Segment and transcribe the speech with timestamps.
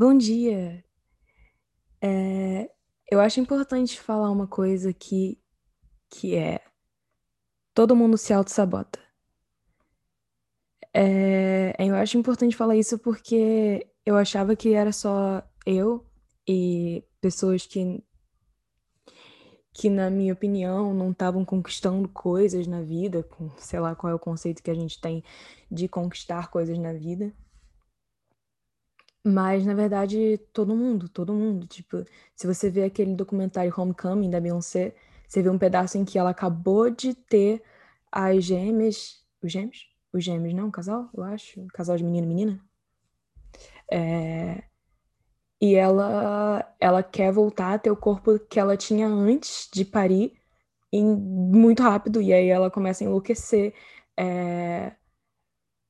[0.00, 0.84] Bom dia.
[2.00, 2.70] É,
[3.10, 5.42] eu acho importante falar uma coisa aqui,
[6.08, 6.60] que é
[7.74, 9.00] todo mundo se auto-sabota.
[10.94, 16.06] É, eu acho importante falar isso porque eu achava que era só eu
[16.46, 18.00] e pessoas que,
[19.72, 24.14] que na minha opinião, não estavam conquistando coisas na vida, com, sei lá qual é
[24.14, 25.24] o conceito que a gente tem
[25.68, 27.34] de conquistar coisas na vida.
[29.28, 31.66] Mas, na verdade, todo mundo, todo mundo.
[31.66, 32.02] Tipo,
[32.34, 34.94] se você vê aquele documentário Homecoming da Beyoncé,
[35.28, 37.62] você vê um pedaço em que ela acabou de ter
[38.10, 39.22] as gêmeas.
[39.42, 39.86] Os gêmeos?
[40.12, 40.68] Os gêmeos, não?
[40.68, 41.60] Um casal, eu acho.
[41.60, 42.60] Um casal de menino e menina.
[43.92, 44.64] É...
[45.60, 50.32] E ela, ela quer voltar a ter o corpo que ela tinha antes de parir,
[50.92, 53.74] em, muito rápido, e aí ela começa a enlouquecer.
[54.16, 54.92] É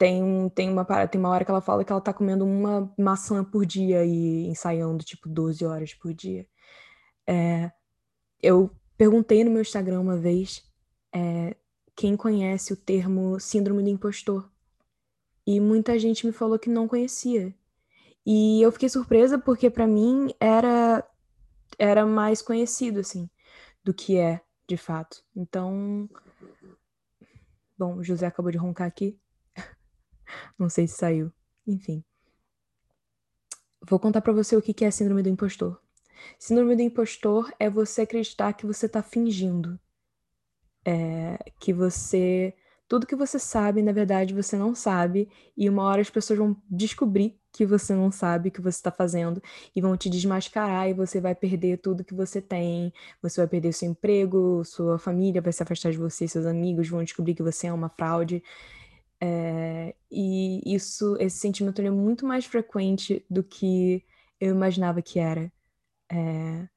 [0.00, 3.44] tem, tem, uma, tem uma hora que ela fala que ela tá comendo uma maçã
[3.44, 6.48] por dia e ensaiando, tipo, 12 horas por dia.
[7.26, 7.70] É,
[8.42, 10.64] eu perguntei no meu Instagram uma vez
[11.12, 11.54] é,
[11.94, 14.50] quem conhece o termo síndrome do impostor.
[15.46, 17.54] E muita gente me falou que não conhecia.
[18.24, 21.06] E eu fiquei surpresa porque para mim era
[21.78, 23.28] era mais conhecido assim
[23.84, 25.22] do que é de fato.
[25.36, 26.08] Então,
[27.76, 29.20] bom, o José acabou de roncar aqui.
[30.58, 31.32] Não sei se saiu.
[31.66, 32.04] Enfim.
[33.88, 35.80] Vou contar para você o que é síndrome do impostor.
[36.38, 39.78] Síndrome do impostor é você acreditar que você tá fingindo.
[40.84, 42.54] É, que você.
[42.88, 45.28] Tudo que você sabe, na verdade, você não sabe.
[45.56, 48.90] E uma hora as pessoas vão descobrir que você não sabe o que você está
[48.90, 49.42] fazendo
[49.74, 52.92] e vão te desmascarar e você vai perder tudo que você tem.
[53.22, 57.02] Você vai perder seu emprego, sua família vai se afastar de você, seus amigos vão
[57.02, 58.42] descobrir que você é uma fraude.
[59.20, 64.04] É, e isso, esse sentimento é muito mais frequente do que
[64.40, 65.52] eu imaginava que era.
[66.10, 66.68] É,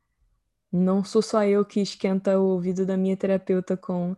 [0.72, 4.16] não sou só eu que esquenta o ouvido da minha terapeuta com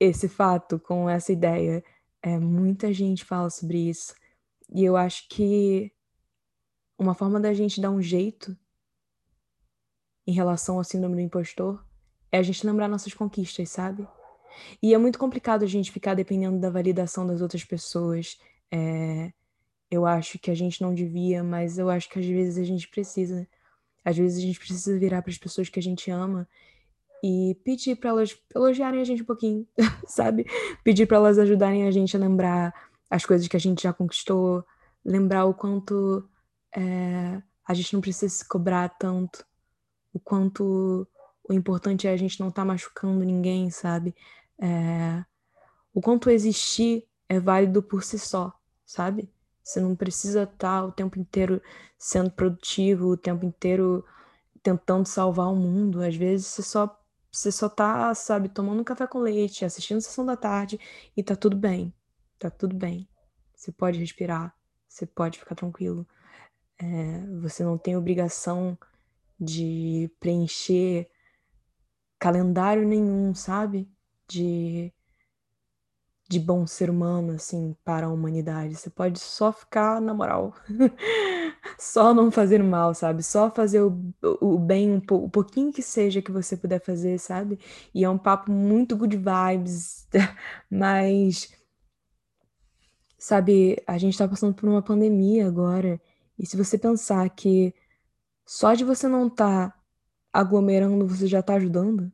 [0.00, 1.84] esse fato, com essa ideia.
[2.22, 4.14] É, muita gente fala sobre isso.
[4.72, 5.92] E eu acho que
[6.98, 8.56] uma forma da gente dar um jeito
[10.26, 11.84] em relação ao síndrome do impostor
[12.30, 14.06] é a gente lembrar nossas conquistas, sabe?
[14.82, 18.38] E é muito complicado a gente ficar dependendo da validação das outras pessoas.
[18.70, 19.32] É,
[19.90, 22.88] eu acho que a gente não devia, mas eu acho que às vezes a gente
[22.88, 23.46] precisa.
[24.04, 26.48] Às vezes a gente precisa virar para as pessoas que a gente ama
[27.22, 29.66] e pedir para elas elogiarem a gente um pouquinho,
[30.06, 30.46] sabe?
[30.82, 32.74] Pedir para elas ajudarem a gente a lembrar
[33.10, 34.64] as coisas que a gente já conquistou,
[35.04, 36.26] lembrar o quanto
[36.74, 39.44] é, a gente não precisa se cobrar tanto,
[40.12, 41.06] o quanto
[41.50, 44.14] o importante é a gente não estar tá machucando ninguém, sabe?
[44.56, 45.24] É,
[45.92, 48.52] o quanto existir é válido por si só,
[48.86, 49.28] sabe?
[49.60, 51.60] Você não precisa estar o tempo inteiro
[51.98, 54.04] sendo produtivo, o tempo inteiro
[54.62, 56.02] tentando salvar o mundo.
[56.02, 56.96] Às vezes você só
[57.32, 60.78] você só tá, sabe, tomando um café com leite, assistindo a sessão da tarde
[61.16, 61.92] e tá tudo bem.
[62.38, 63.08] Tá tudo bem.
[63.56, 64.54] Você pode respirar,
[64.88, 66.06] você pode ficar tranquilo.
[66.78, 68.78] É, você não tem obrigação
[69.38, 71.09] de preencher
[72.20, 73.88] calendário nenhum, sabe?
[74.30, 74.92] de,
[76.28, 78.76] de bom ser humano, assim, para a humanidade.
[78.76, 80.54] Você pode só ficar, na moral,
[81.78, 83.22] só não fazer mal, sabe?
[83.22, 87.58] Só fazer o, o bem, um o pouquinho que seja que você puder fazer, sabe?
[87.94, 90.08] E é um papo muito good vibes,
[90.70, 91.52] mas,
[93.18, 96.00] sabe, a gente tá passando por uma pandemia agora,
[96.38, 97.74] e se você pensar que
[98.46, 99.79] só de você não estar tá
[100.32, 102.12] aglomerando, você já tá ajudando,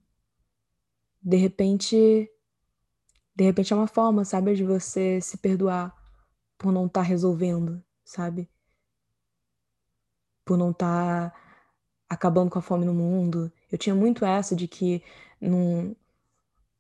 [1.26, 2.30] de repente,
[3.34, 5.92] de repente é uma forma, sabe, de você se perdoar
[6.56, 8.48] por não estar tá resolvendo, sabe?
[10.44, 11.36] Por não estar tá
[12.08, 13.52] acabando com a fome no mundo.
[13.70, 15.02] Eu tinha muito essa de que
[15.40, 15.96] não,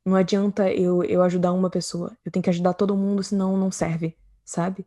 [0.04, 2.16] não adianta eu, eu ajudar uma pessoa.
[2.24, 4.86] Eu tenho que ajudar todo mundo, senão não serve, sabe?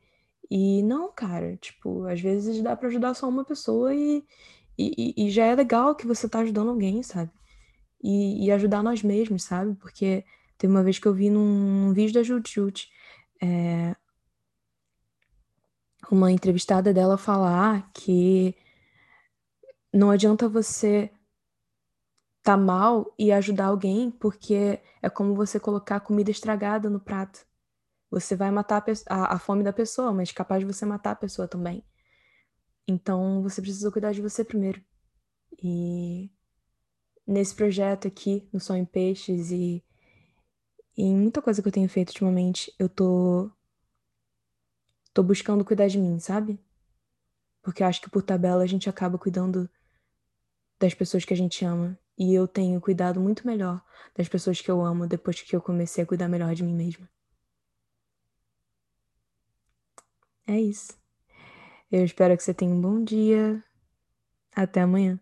[0.50, 4.26] E não, cara, tipo, às vezes dá para ajudar só uma pessoa e,
[5.16, 7.32] e, e já é legal que você tá ajudando alguém, sabe?
[8.02, 9.76] e, e, ajudar nós mesmos, sabe?
[9.76, 10.26] Porque
[10.58, 12.90] tem uma vez que eu vi num, num vídeo da Jut Jut,
[13.42, 13.96] é,
[16.12, 18.56] uma entrevistada dela falar que
[19.94, 21.12] não adianta você
[22.42, 27.46] tá mal e ajudar alguém, porque é como você colocar comida estragada no prato.
[28.10, 31.16] Você vai matar a, a, a fome da pessoa, mas capaz de você matar a
[31.16, 31.84] pessoa também.
[32.90, 34.84] Então você precisa cuidar de você primeiro.
[35.62, 36.32] E
[37.26, 39.84] nesse projeto aqui, no Sol em Peixes e,
[40.98, 43.52] e em muita coisa que eu tenho feito ultimamente, eu tô
[45.14, 46.60] tô buscando cuidar de mim, sabe?
[47.62, 49.70] Porque eu acho que por tabela a gente acaba cuidando
[50.80, 51.96] das pessoas que a gente ama.
[52.18, 53.84] E eu tenho cuidado muito melhor
[54.18, 57.08] das pessoas que eu amo depois que eu comecei a cuidar melhor de mim mesma.
[60.46, 60.99] É isso.
[61.92, 63.64] Eu espero que você tenha um bom dia.
[64.56, 65.20] Até amanhã.